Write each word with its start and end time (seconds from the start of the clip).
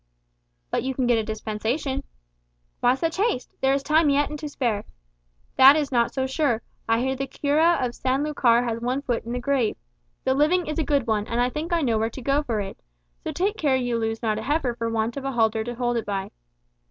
"But 0.71 0.81
you 0.81 0.95
can 0.95 1.05
get 1.05 1.19
a 1.19 1.23
dispensation." 1.23 2.01
"Why 2.79 2.95
such 2.95 3.17
haste? 3.17 3.51
There 3.61 3.75
is 3.75 3.83
time 3.83 4.09
yet 4.09 4.31
and 4.31 4.39
to 4.39 4.49
spare." 4.49 4.83
"That 5.57 5.75
is 5.75 5.91
not 5.91 6.11
so 6.11 6.25
sure. 6.25 6.63
I 6.89 7.01
hear 7.01 7.15
the 7.15 7.27
cura 7.27 7.77
of 7.79 7.93
San 7.93 8.23
Lucar 8.23 8.63
has 8.63 8.81
one 8.81 9.03
foot 9.03 9.25
in 9.25 9.31
the 9.31 9.39
grave. 9.39 9.77
The 10.23 10.33
living 10.33 10.65
is 10.65 10.79
a 10.79 10.83
good 10.83 11.05
one, 11.05 11.27
and 11.27 11.39
I 11.39 11.51
think 11.51 11.71
I 11.71 11.81
know 11.83 11.99
where 11.99 12.09
to 12.09 12.19
go 12.23 12.41
for 12.41 12.59
it. 12.61 12.79
So 13.23 13.31
take 13.31 13.57
care 13.57 13.75
you 13.75 13.95
lose 13.99 14.23
not 14.23 14.39
a 14.39 14.41
heifer 14.41 14.73
for 14.73 14.89
want 14.89 15.17
of 15.17 15.23
a 15.23 15.33
halter 15.33 15.63
to 15.63 15.75
hold 15.75 15.97
it 15.97 16.05
by." 16.07 16.31